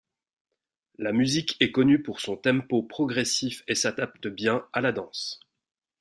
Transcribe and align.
La 0.97 1.11
musique 1.11 1.57
est 1.59 1.71
connue 1.71 2.01
pour 2.01 2.21
son 2.21 2.35
tempo 2.35 2.81
progressif 2.81 3.63
et 3.67 3.75
s'adapte 3.75 4.25
bien 4.27 4.65
à 4.73 4.81
la 4.81 4.93
danse. 4.93 5.39